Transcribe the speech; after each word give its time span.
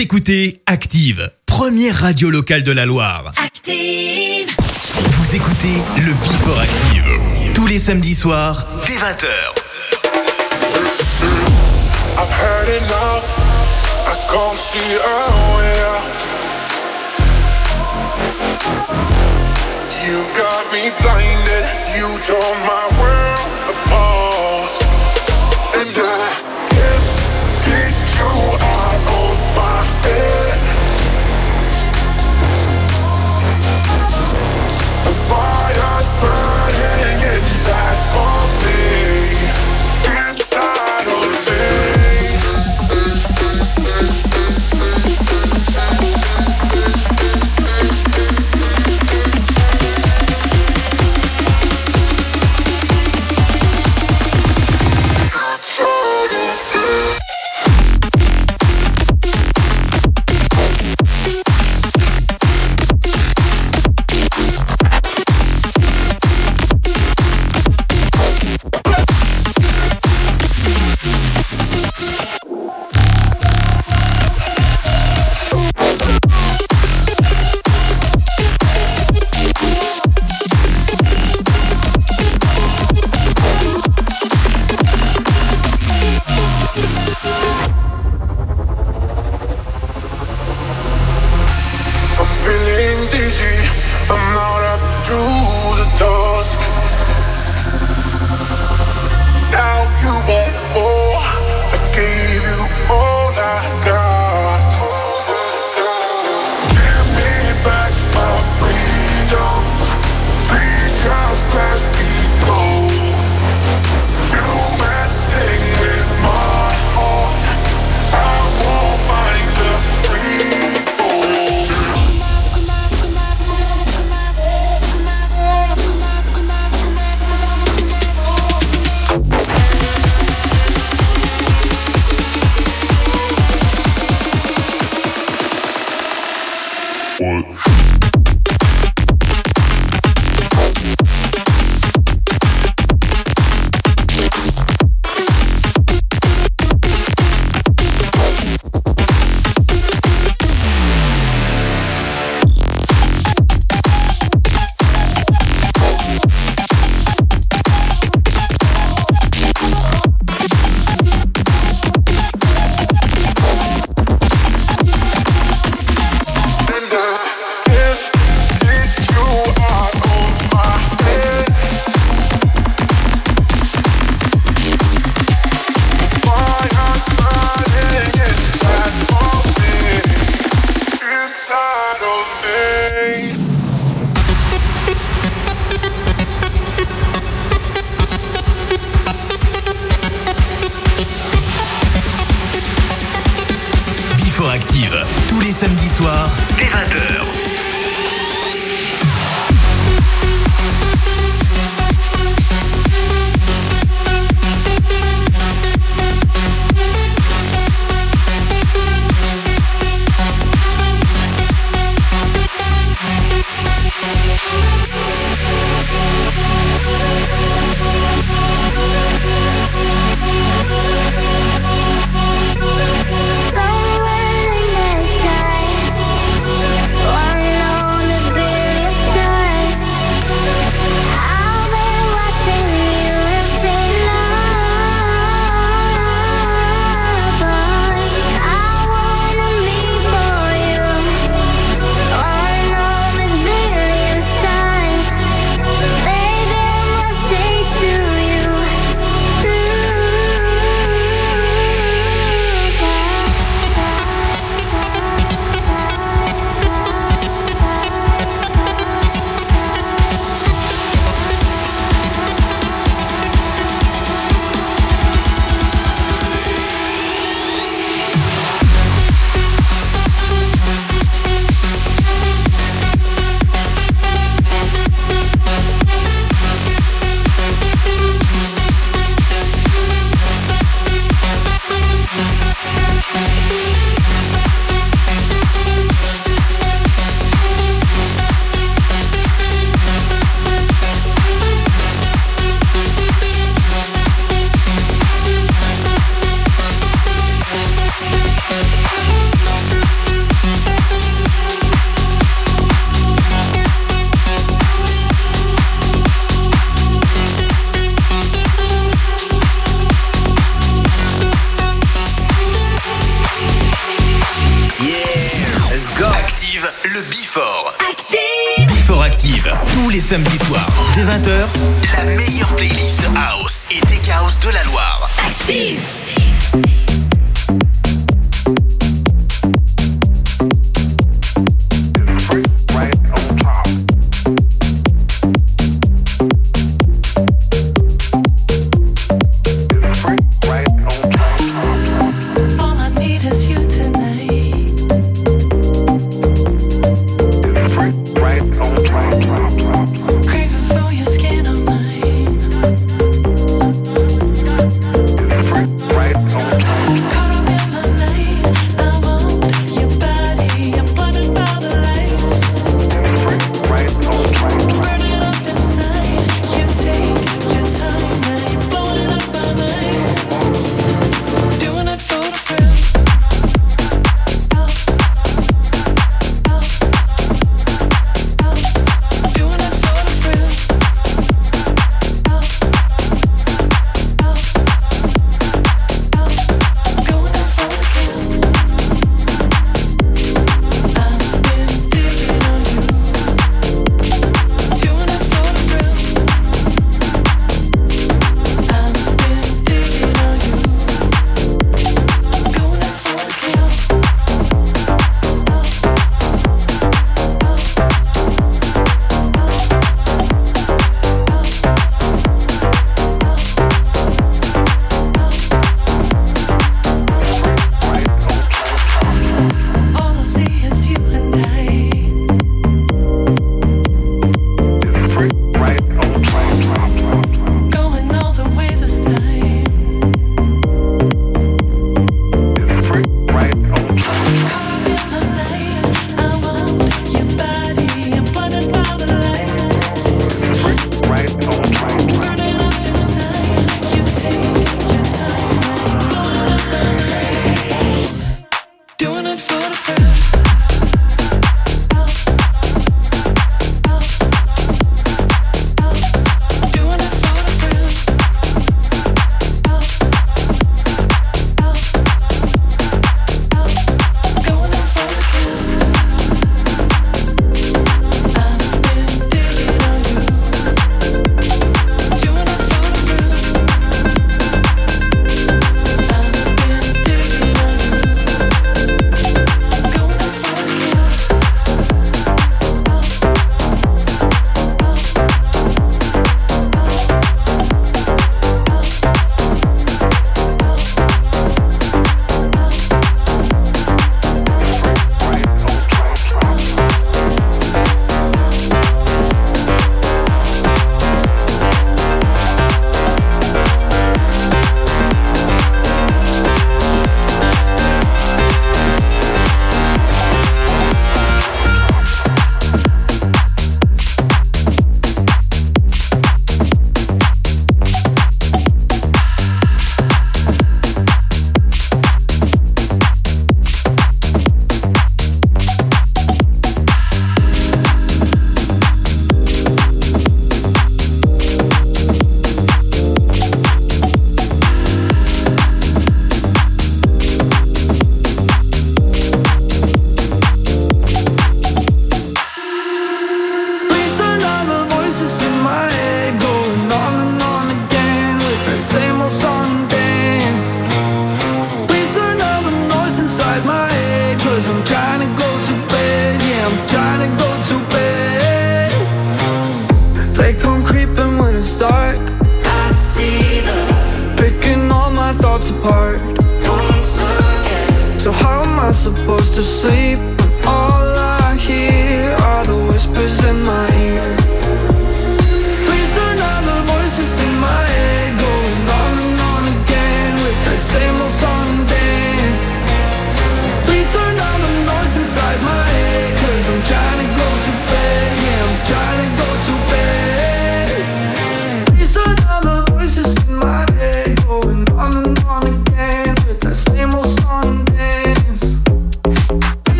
Vous 0.00 0.04
écoutez 0.04 0.62
Active, 0.64 1.30
première 1.44 1.94
radio 1.94 2.30
locale 2.30 2.62
de 2.62 2.72
la 2.72 2.86
Loire. 2.86 3.34
Active. 3.36 4.48
Vous 4.96 5.36
écoutez 5.36 5.76
le 5.98 6.14
Before 6.14 6.58
Active. 6.58 7.52
Tous 7.52 7.66
les 7.66 7.78
samedis 7.78 8.14
soirs, 8.14 8.66
dès 8.86 8.94
20h. 8.94 9.26
I've 12.16 12.32
had 12.32 12.68
enough. 12.80 13.28
I 14.06 14.16
can't 14.32 14.56
see 14.56 14.96
a 14.96 15.20
way 15.58 15.82
out. 15.92 16.08
You 20.06 20.16
got 20.34 20.64
me 20.72 20.90
blinded. 21.02 21.64
You 21.94 22.08
tore 22.26 22.56
my 22.64 22.88
world 22.98 23.52
apart. 23.68 24.72
And 25.76 25.94
I 25.98 26.59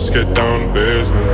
let's 0.00 0.08
get 0.08 0.34
down 0.34 0.60
to 0.60 0.72
business. 0.72 1.29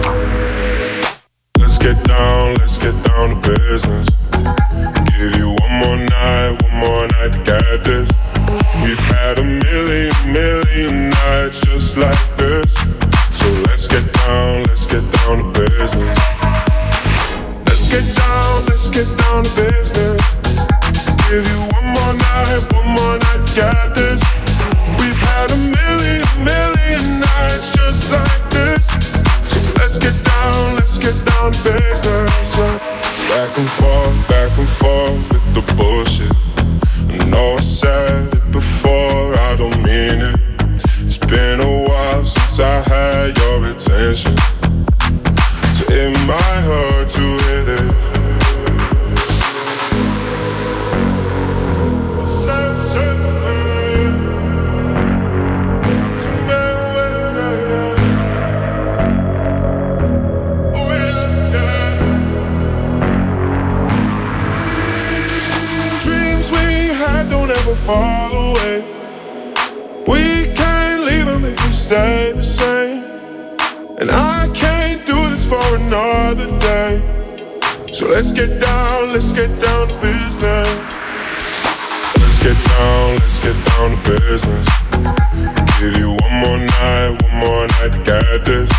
quite 87.90 88.04
get 88.04 88.44
this. 88.44 88.70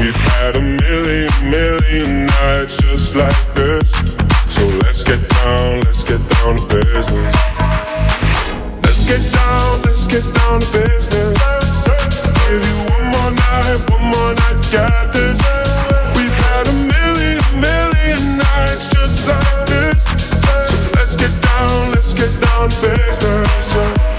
We've 0.00 0.14
had 0.14 0.56
a 0.56 0.60
million, 0.60 1.30
million 1.48 2.26
nights 2.26 2.76
just 2.76 3.14
like 3.14 3.54
this. 3.54 3.90
So 4.48 4.66
let's 4.82 5.02
get 5.02 5.20
down, 5.28 5.80
let's 5.82 6.02
get 6.02 6.20
down 6.28 6.56
to 6.56 6.66
business. 6.66 7.34
Let's 8.82 9.06
get 9.06 9.22
down, 9.32 9.82
let's 9.82 10.06
get 10.06 10.24
down 10.34 10.60
to 10.60 10.72
business. 10.72 11.84
Give 12.48 12.62
you 12.66 12.78
one 12.90 13.06
more 13.14 13.30
night, 13.30 13.90
one 13.90 14.04
more 14.10 14.34
night, 14.34 14.58
got 14.72 15.12
this. 15.12 15.38
We've 16.16 16.38
had 16.46 16.66
a 16.66 16.76
million, 16.94 17.40
million 17.60 18.38
nights 18.38 18.88
just 18.88 19.28
like 19.28 19.66
this. 19.66 20.04
So 20.04 20.90
let's 20.96 21.14
get 21.16 21.32
down, 21.42 21.92
let's 21.92 22.14
get 22.14 22.32
down 22.40 22.70
to 22.70 22.96
business. 22.96 24.11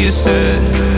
you 0.00 0.08
said. 0.08 0.89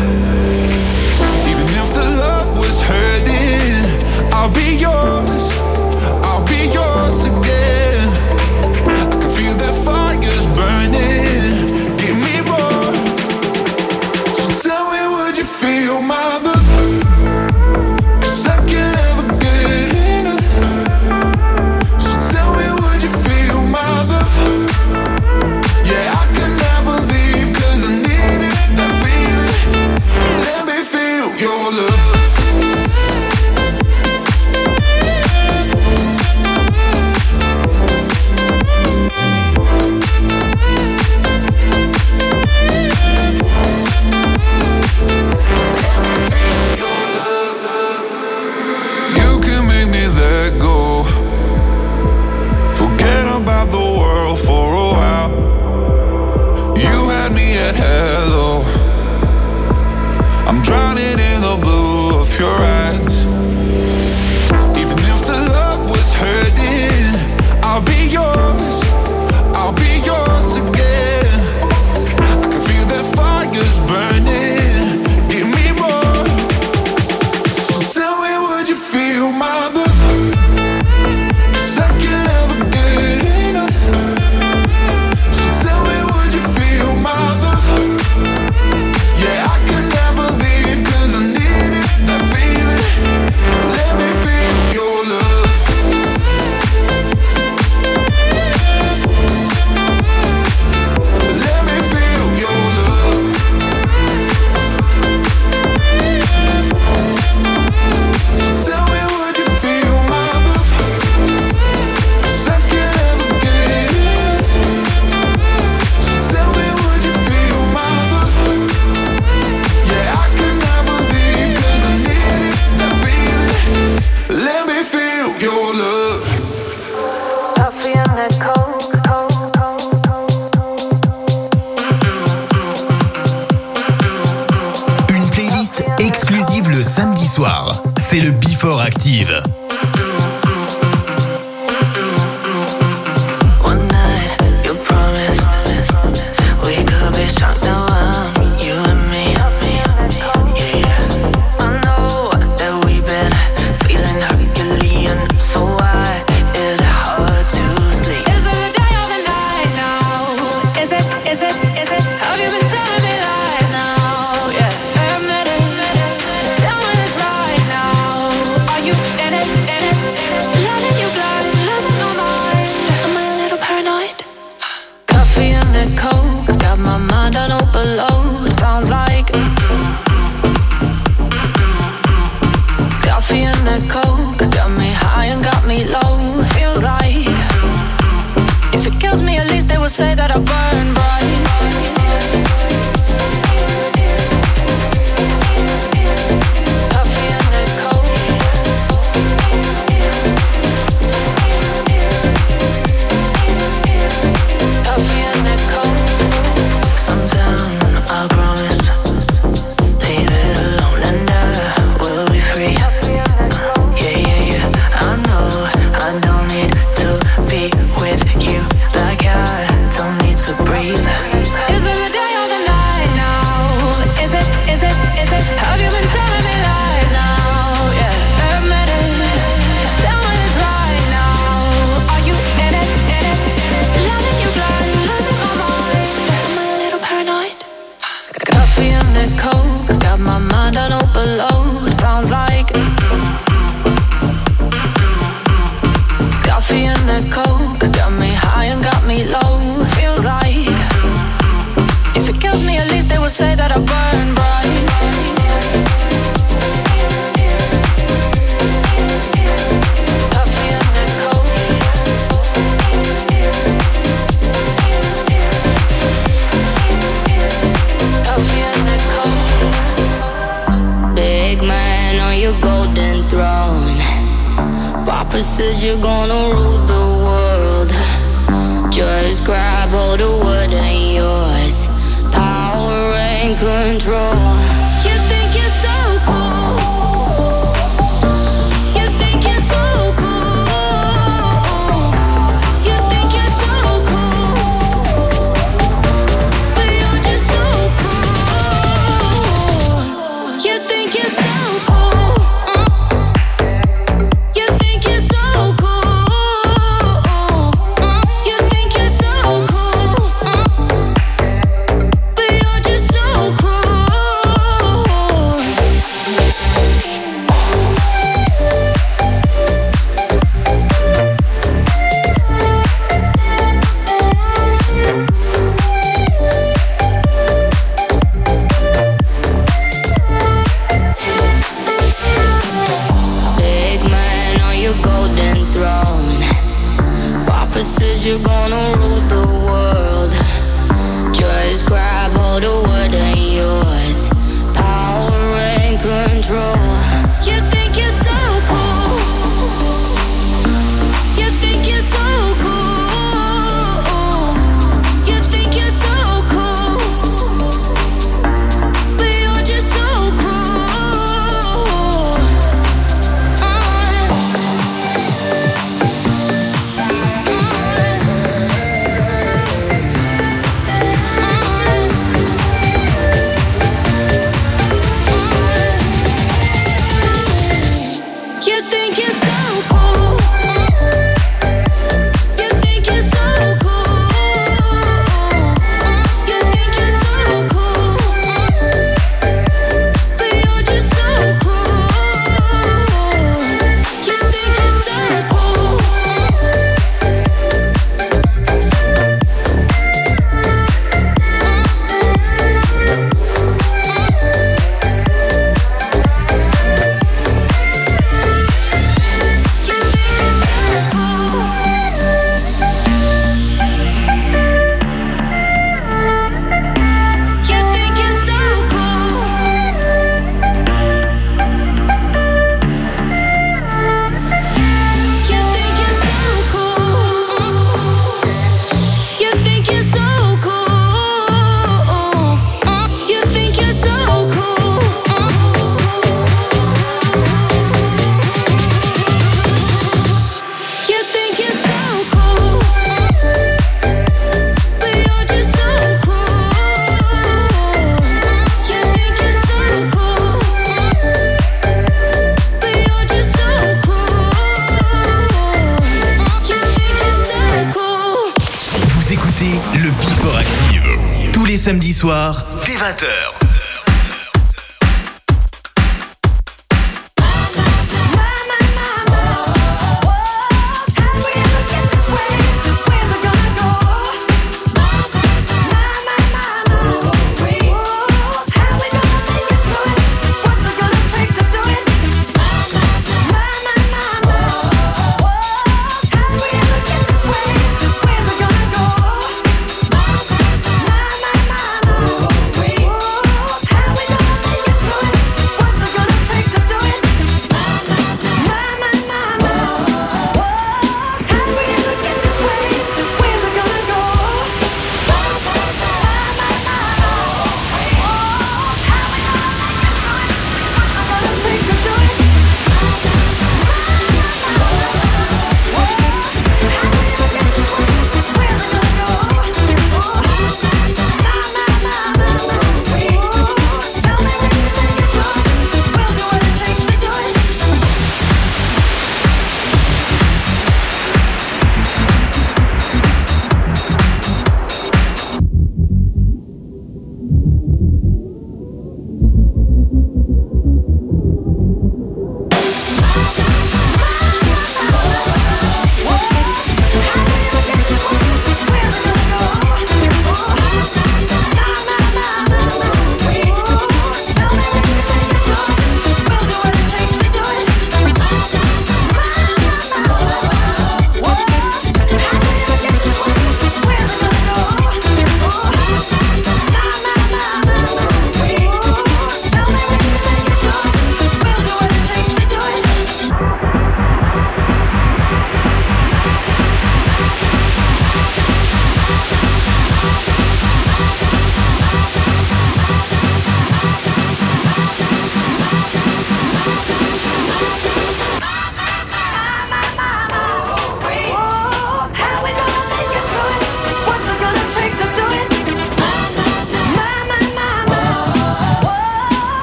the 276.86 277.04
world. 277.24 278.92
Just 278.92 279.44
grab 279.44 279.92
all 279.94 280.16
the 280.16 280.28
wood 280.28 280.72
and 280.72 281.14
yours. 281.14 281.86
Power 282.32 283.14
and 283.14 283.56
control. 283.56 284.91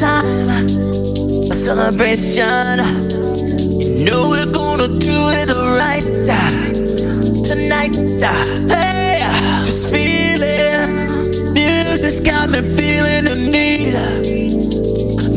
time, 0.00 0.24
a 0.24 1.54
celebration. 1.54 2.78
You 3.78 4.06
know 4.06 4.30
we're 4.30 4.50
gonna 4.50 4.88
do 4.88 5.16
it 5.36 5.50
all 5.50 5.74
right 5.74 6.02
tonight. 7.44 7.94
Hey, 8.66 9.20
just 9.62 9.90
feeling. 9.92 10.88
Music's 11.52 12.20
got 12.20 12.48
me 12.48 12.60
feeling 12.62 13.24
the 13.28 13.36
need, 13.52 13.92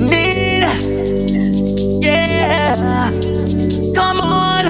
need. 0.10 0.64
Yeah, 2.02 3.10
come 3.94 4.22
on, 4.22 4.68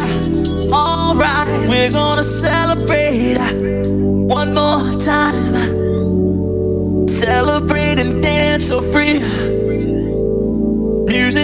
alright. 0.74 1.70
We're 1.70 1.92
gonna 1.92 2.24
celebrate 2.24 3.38
one 4.26 4.56
more 4.56 5.00
time. 5.00 5.54
Celebrate 7.08 8.00
and 8.00 8.24
dance 8.24 8.70
so 8.70 8.82
free. 8.82 9.53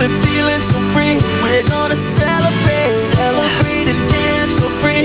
been 0.00 0.10
feeling 0.22 0.60
so 0.60 0.80
free. 0.96 1.20
We're 1.42 1.68
gonna 1.68 1.94
celebrate, 1.94 2.98
celebrate 2.98 3.86
and 3.92 4.00
dance 4.08 4.56
so 4.56 4.68
free. 4.80 5.04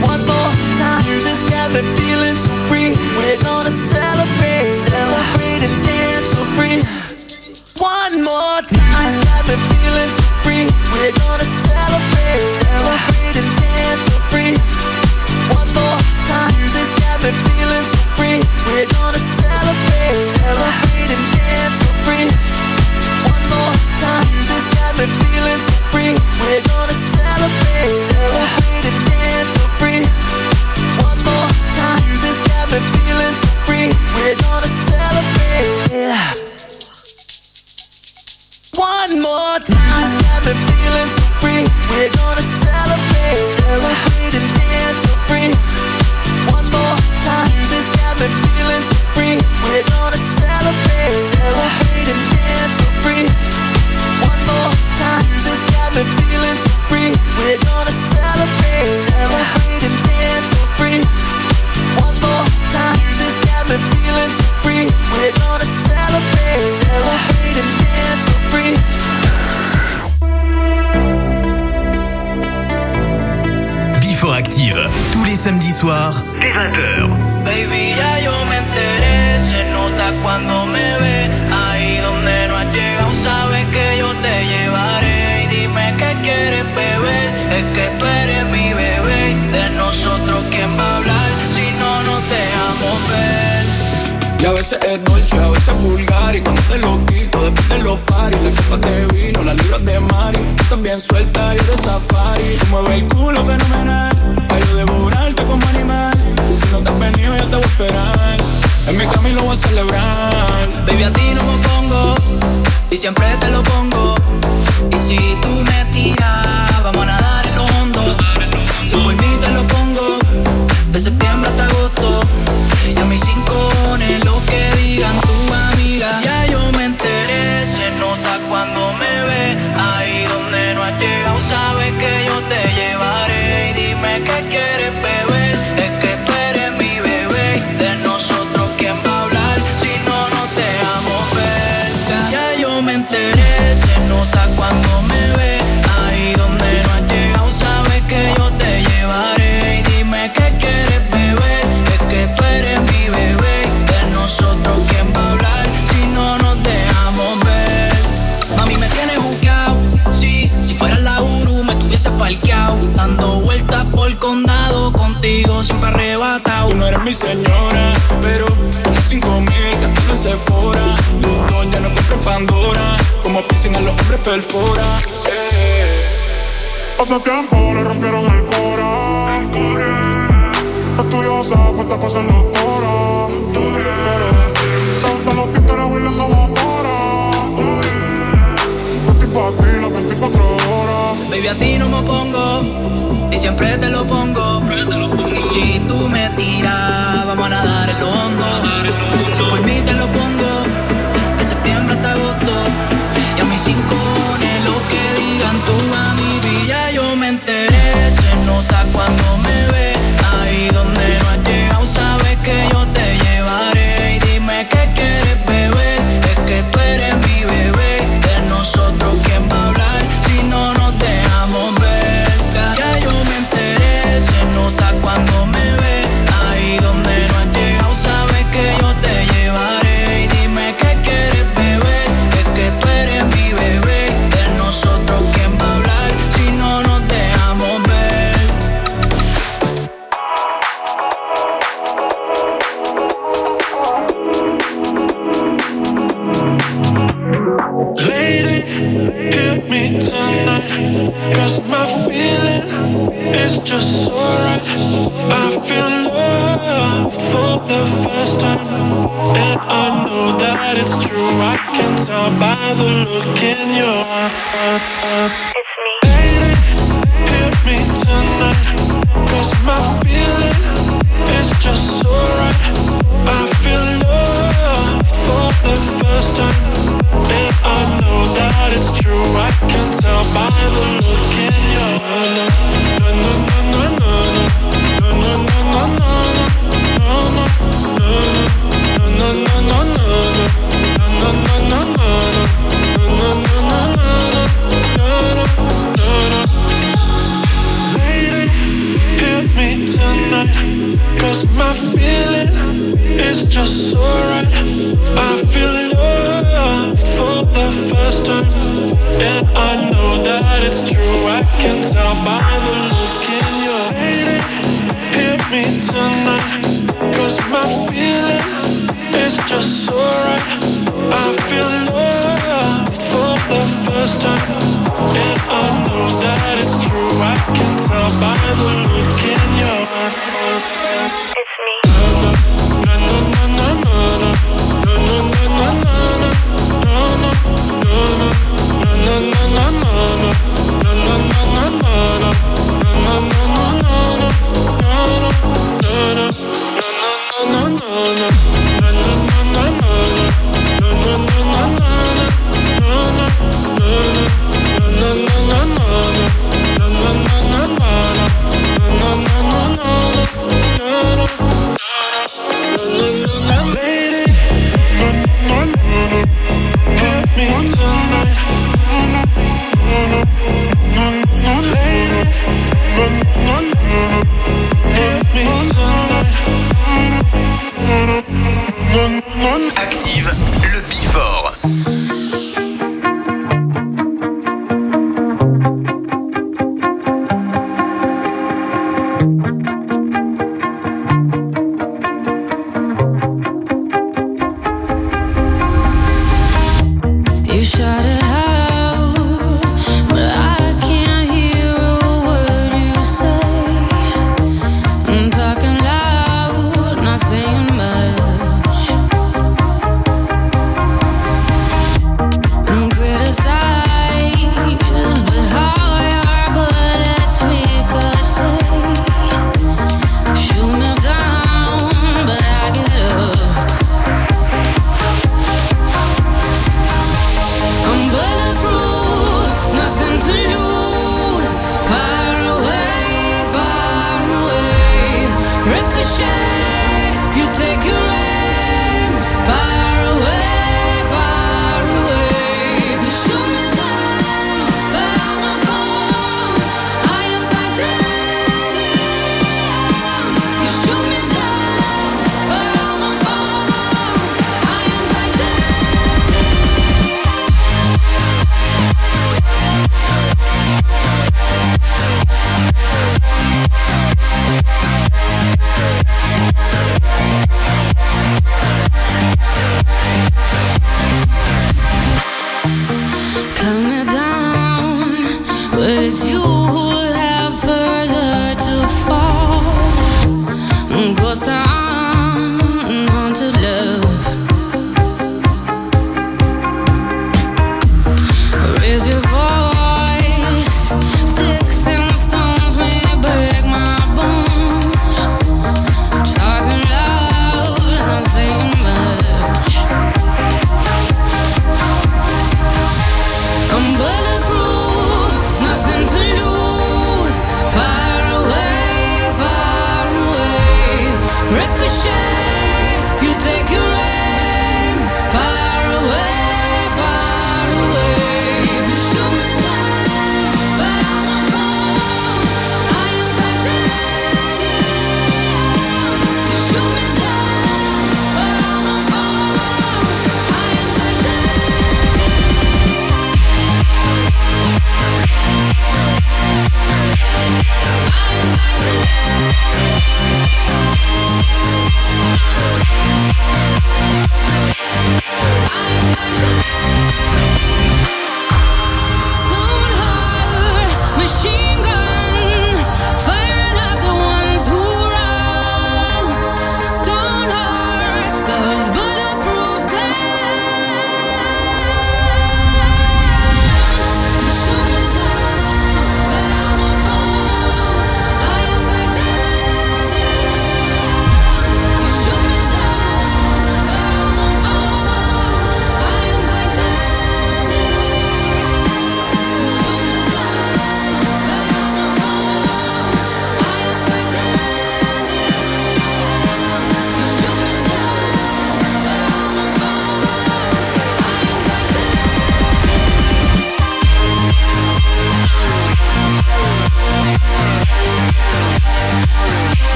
One 0.00 0.24
more 0.24 0.52
time, 0.80 1.04
This 1.20 1.44
just 1.44 1.98
feeling 1.98 2.34
so 2.34 2.48
free. 2.68 2.96
We're 3.18 3.36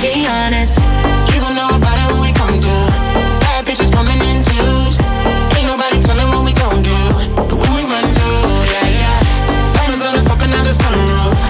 be 0.00 0.26
honest. 0.26 0.80
You 1.28 1.40
gon' 1.40 1.54
know 1.54 1.68
about 1.76 1.96
it 2.00 2.06
when 2.12 2.22
we 2.24 2.32
come 2.32 2.56
through. 2.56 2.88
Bad 3.44 3.66
bitches 3.66 3.92
coming 3.92 4.16
in 4.16 4.40
twos. 4.48 4.96
Ain't 5.56 5.68
nobody 5.68 6.00
telling 6.00 6.28
what 6.32 6.44
we 6.44 6.52
gon' 6.56 6.80
do. 6.82 6.96
But 7.36 7.52
when 7.60 7.72
we 7.76 7.84
run 7.84 8.06
through, 8.16 8.48
yeah, 8.72 8.88
yeah. 9.00 9.18
Diamonds 9.76 10.04
on 10.06 10.14
us 10.16 10.24
popping 10.24 10.52
out 10.56 10.64
the 10.64 10.72
sunroof. 10.72 11.40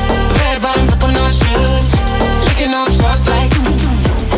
Red 0.42 0.58
bottoms 0.62 0.90
up 0.90 1.02
on 1.06 1.14
our 1.14 1.30
shoes. 1.30 1.86
Licking 2.46 2.74
off 2.74 2.90
shots 2.90 3.28
like. 3.30 3.54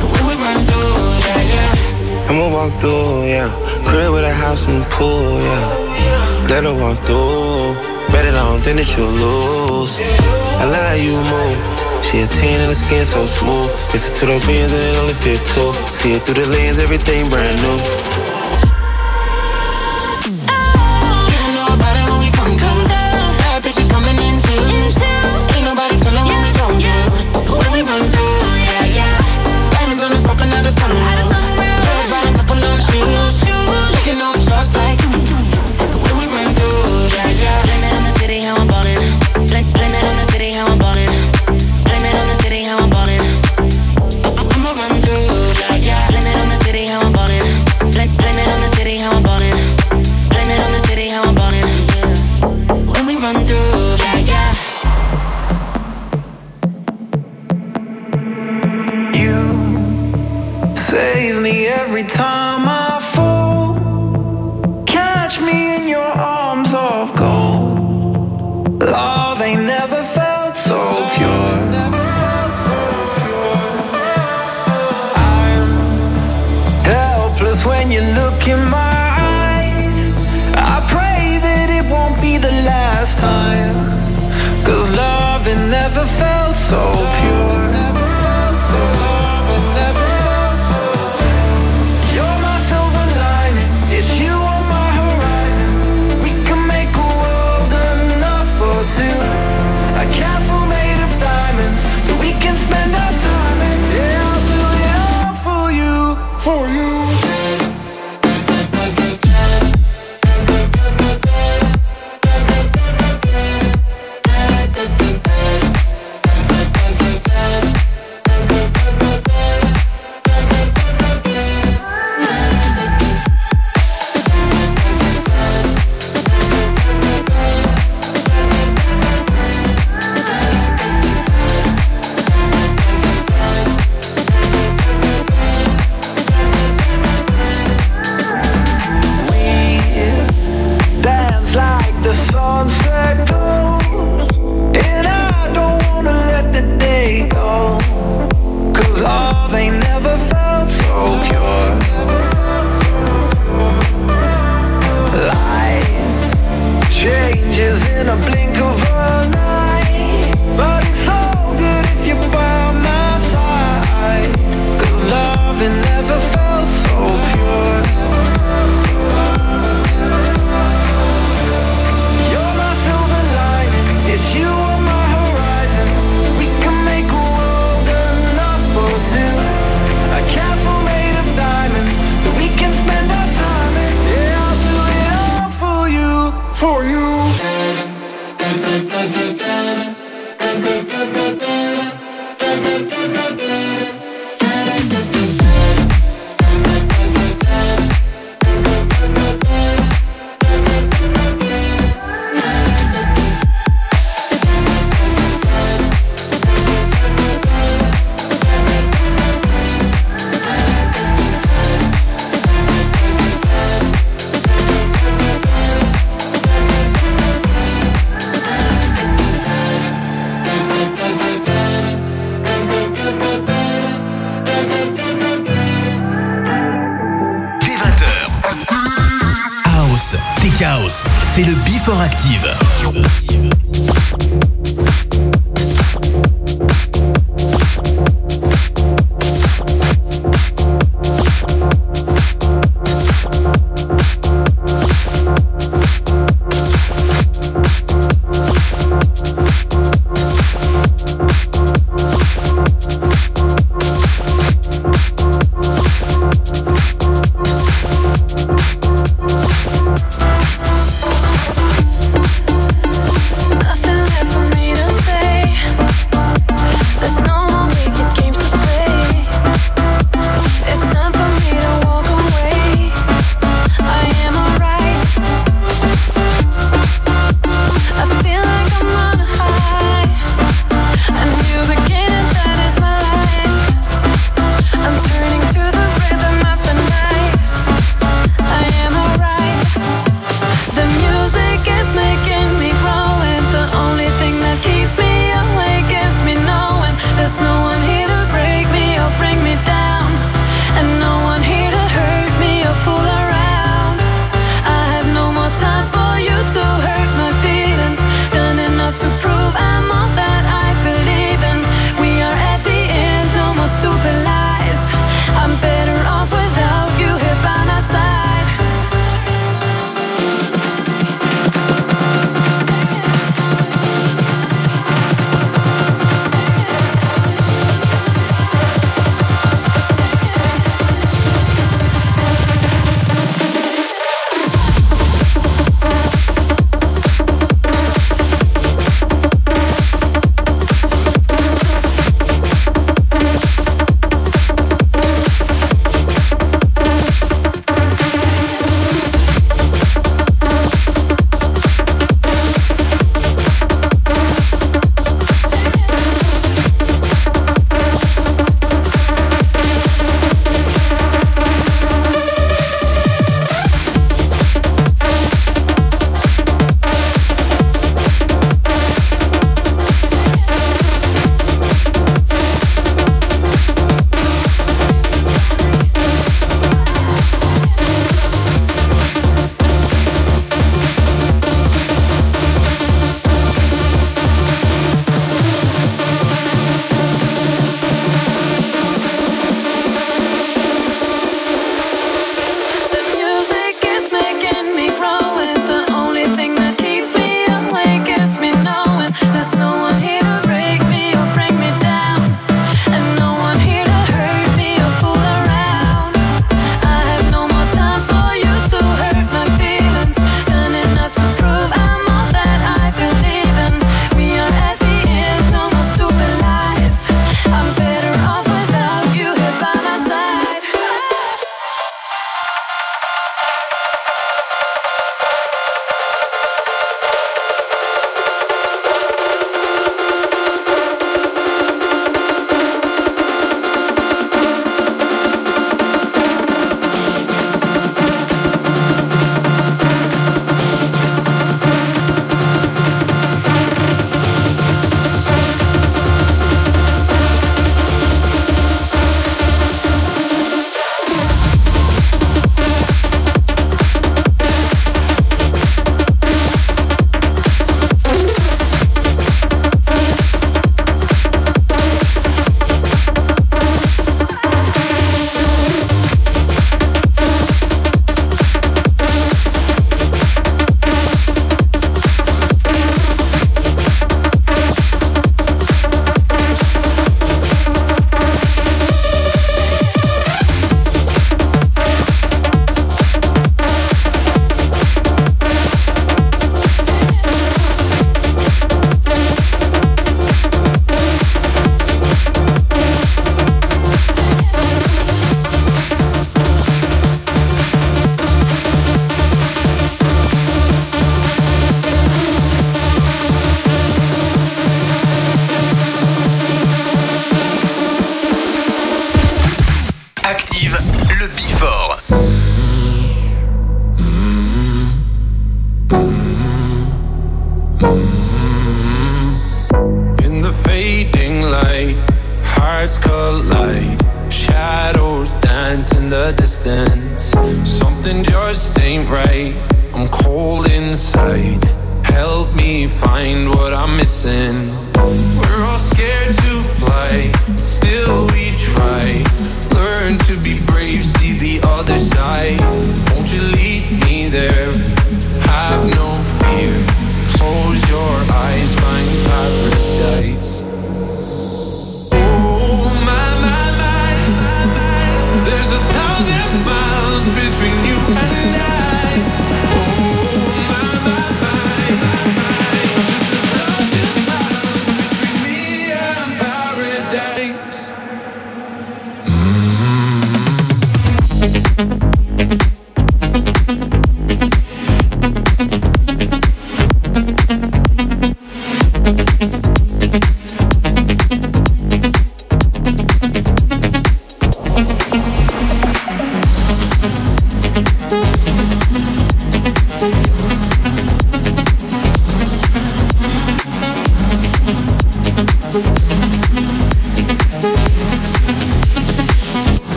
But 0.00 0.08
when 0.12 0.24
we 0.30 0.34
run 0.40 0.58
through, 0.64 0.96
yeah, 1.28 1.52
yeah. 1.52 2.28
I'ma 2.32 2.48
walk 2.48 2.72
through, 2.80 3.28
yeah. 3.28 3.52
Crib 3.84 4.12
with 4.14 4.24
a 4.24 4.32
house 4.32 4.66
and 4.68 4.82
pool, 4.96 5.36
yeah. 5.36 6.48
Let 6.48 6.64
her 6.64 6.72
walk 6.72 6.98
through. 7.04 7.76
Bet 8.12 8.24
it 8.24 8.34
on, 8.34 8.62
then 8.62 8.76
that 8.76 8.88
you 8.96 9.04
lose. 9.04 10.00
I 10.00 10.64
love 10.64 10.86
how 10.88 10.96
you 10.96 11.16
move. 11.28 11.77
She 12.10 12.20
a 12.20 12.26
10 12.26 12.62
and 12.62 12.70
the 12.70 12.74
skin 12.74 13.04
so 13.04 13.26
smooth. 13.26 13.70
Listen 13.92 14.14
to 14.16 14.26
the 14.32 14.46
bands 14.46 14.72
and 14.72 14.82
it 14.82 14.96
only 14.96 15.12
fit 15.12 15.44
two. 15.44 15.74
See 15.94 16.14
it 16.14 16.24
through 16.24 16.42
the 16.42 16.46
lens, 16.46 16.78
everything 16.78 17.28
brand 17.28 17.60
new. 17.60 18.27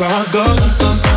My 0.00 0.06
heart 0.06 0.32
goes. 0.32 1.07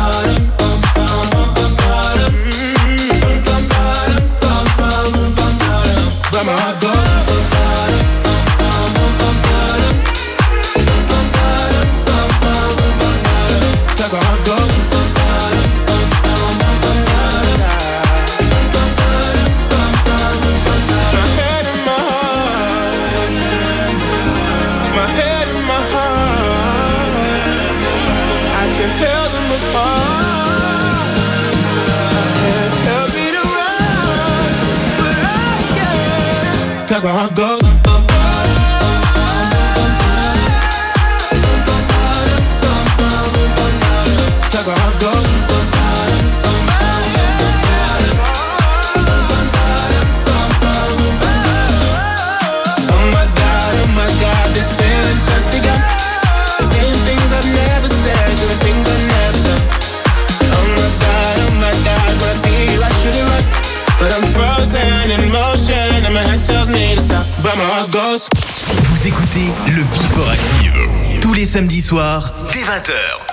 My 37.02 37.10
heart 37.10 37.51
Vous 67.84 69.06
écoutez 69.08 69.50
le 69.66 69.82
Before 69.82 70.30
Active. 70.30 70.72
Tous 71.20 71.34
les 71.34 71.44
samedis 71.44 71.80
soirs, 71.80 72.32
dès 72.52 72.60
20h. 72.60 73.31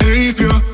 Behavior. 0.00 0.69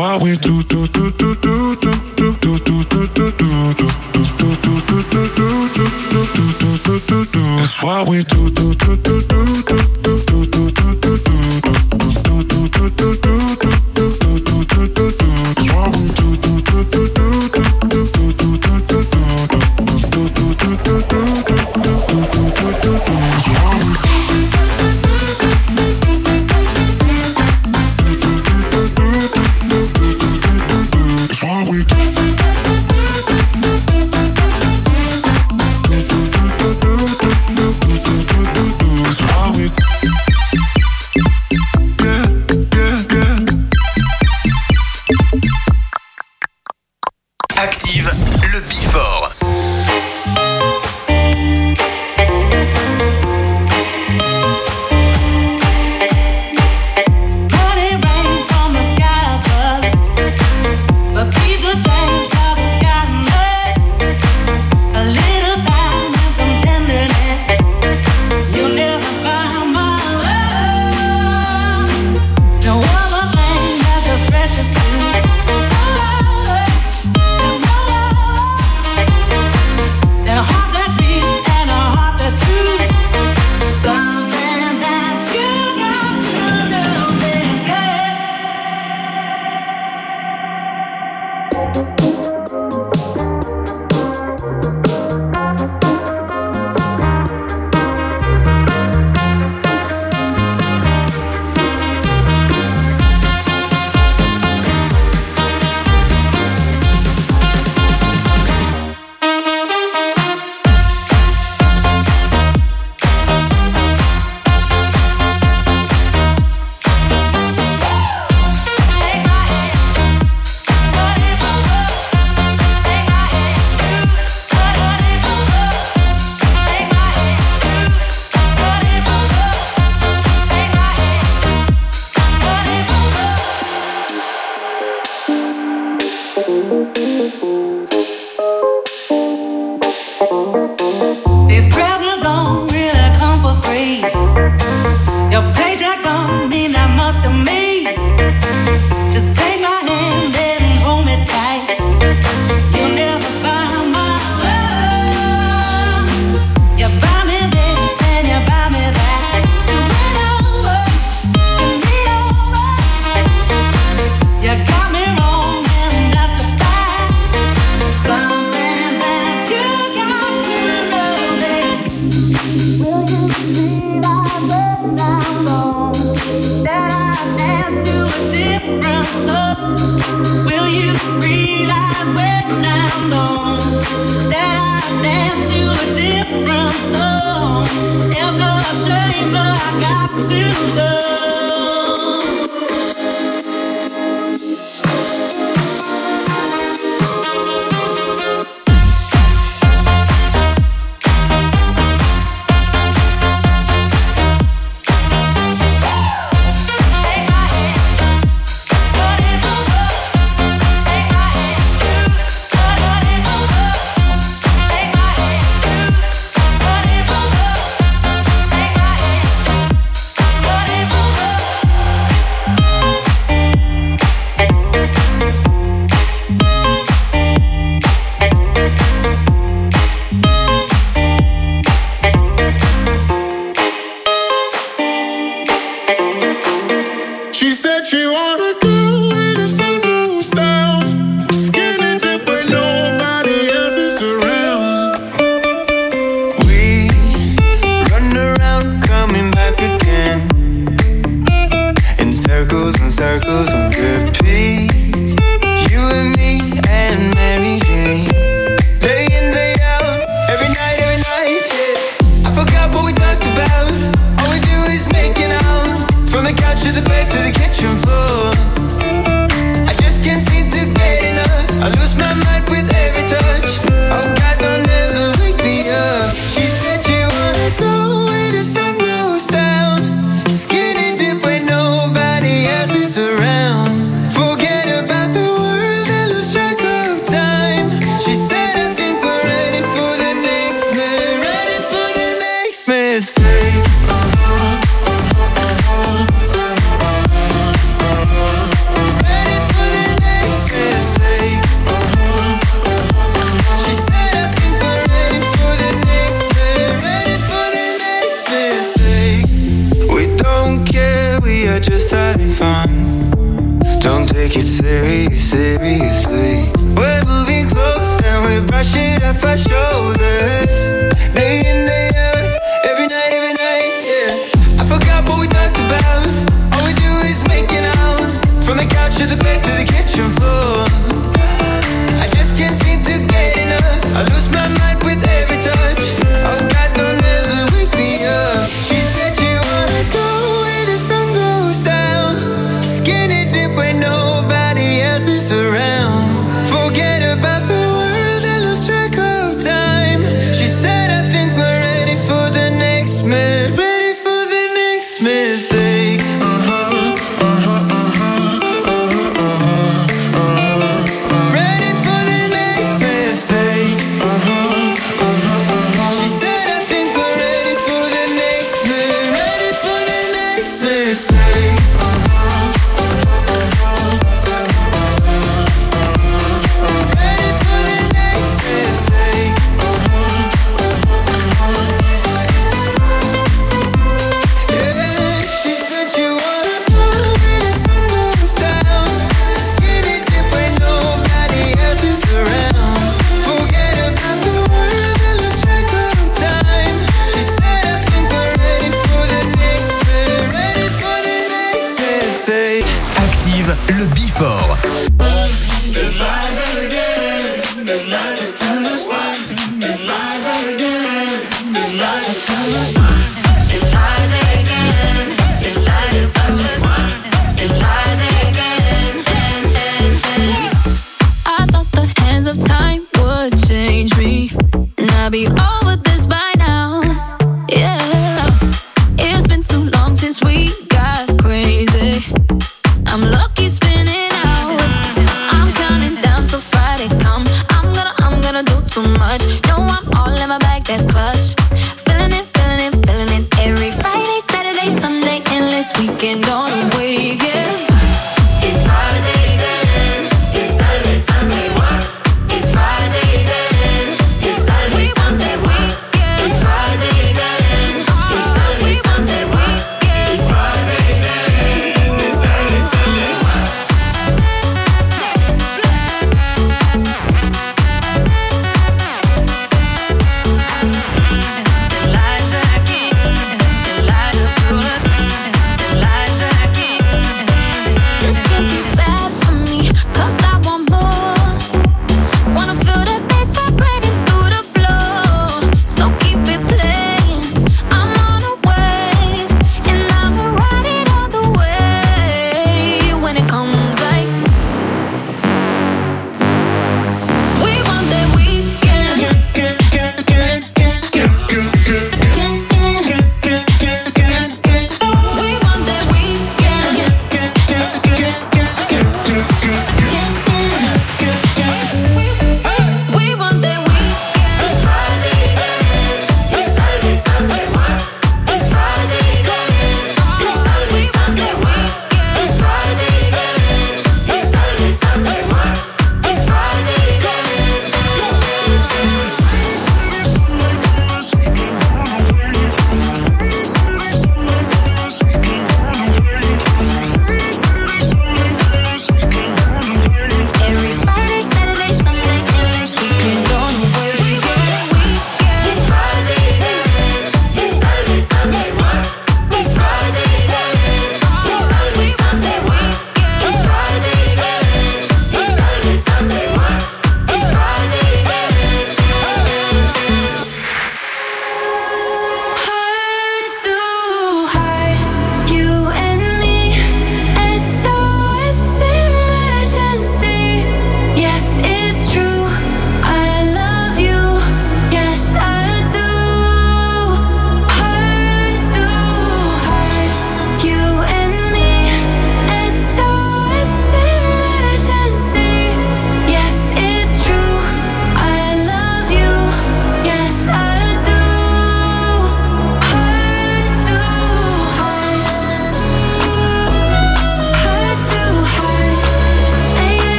Why 0.00 0.16
we 0.16 0.34
do 0.38 0.62
do 0.62 0.86
do 0.86 1.10
do 1.10 1.34
do 1.34 1.49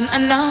you've 0.00 0.10
done 0.10 0.47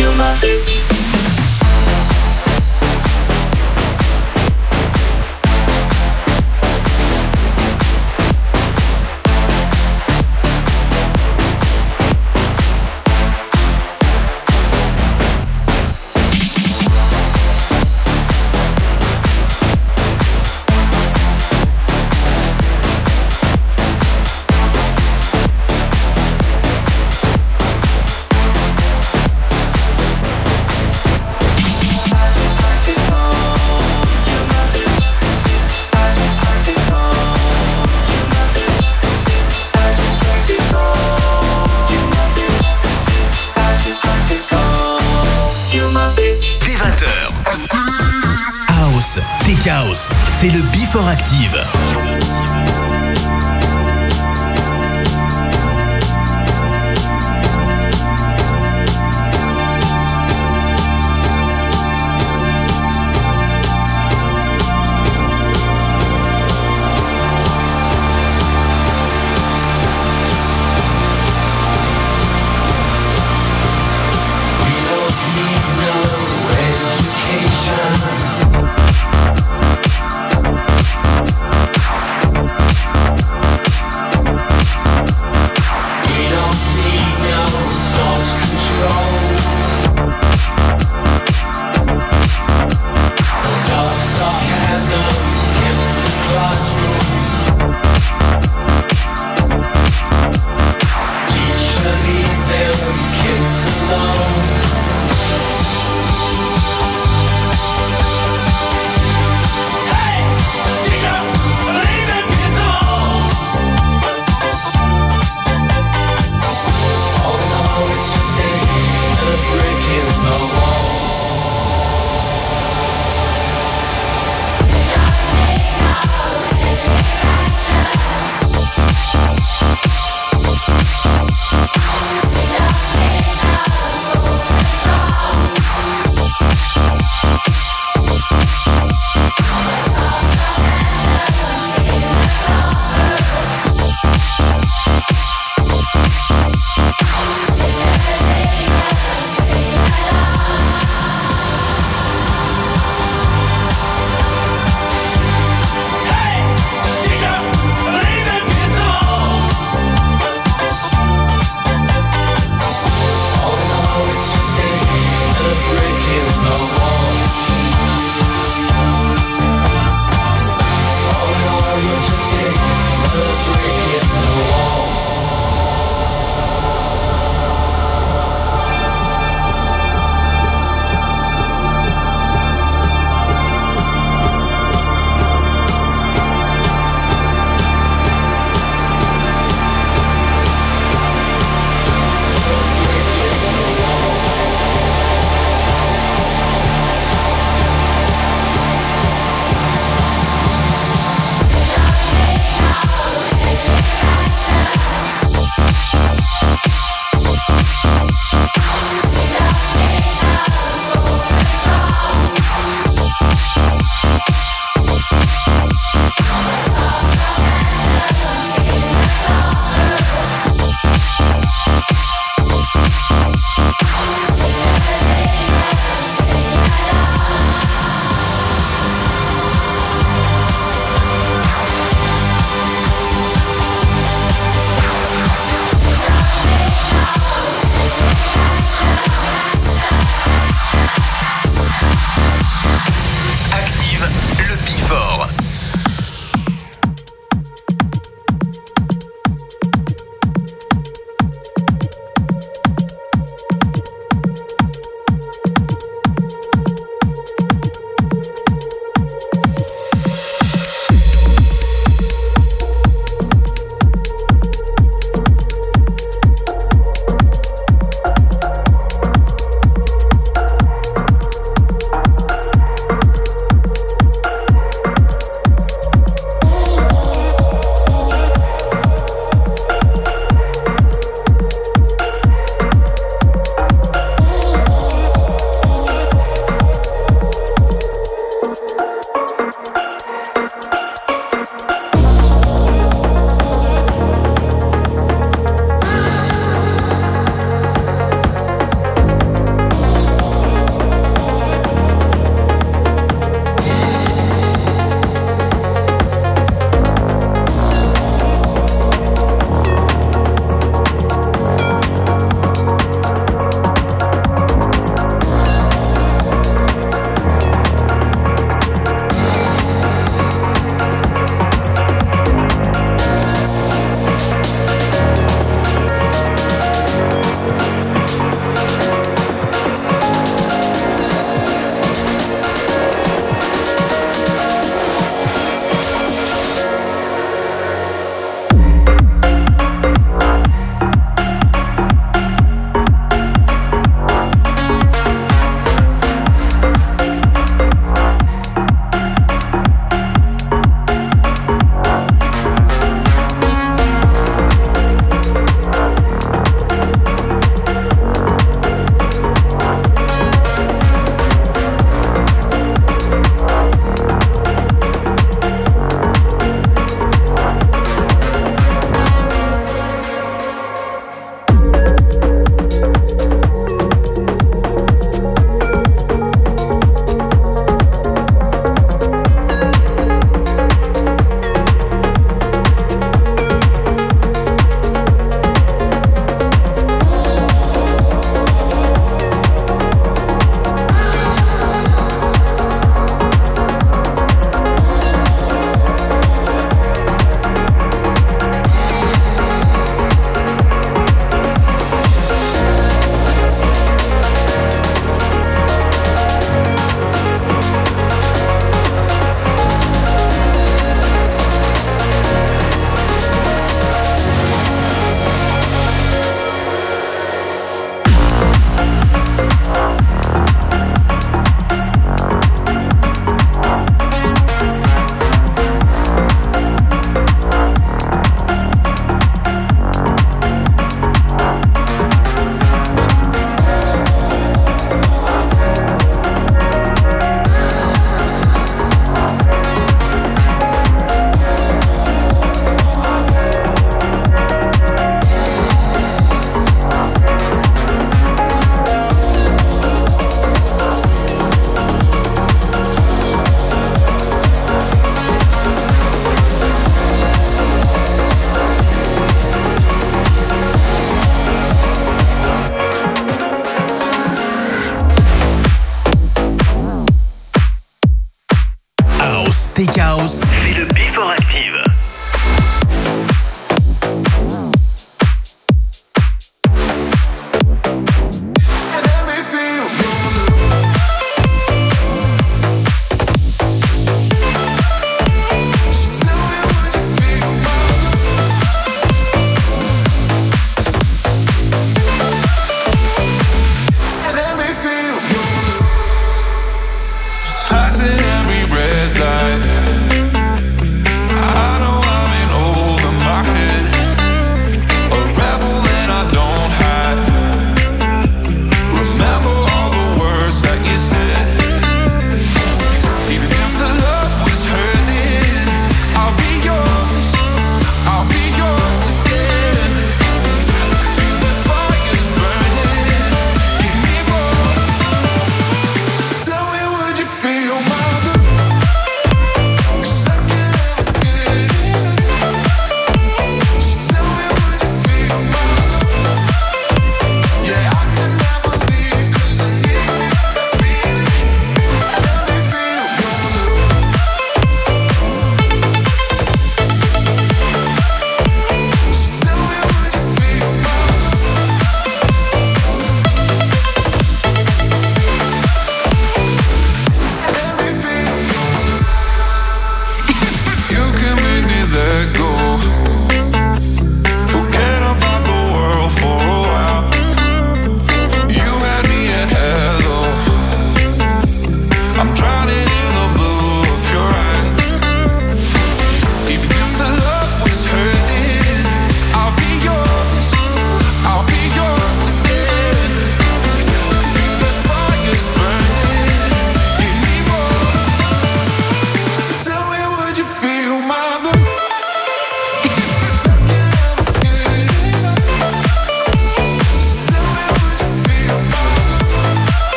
too 0.00 0.14
much. 0.16 0.89